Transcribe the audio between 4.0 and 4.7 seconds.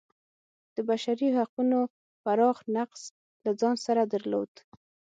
درلود.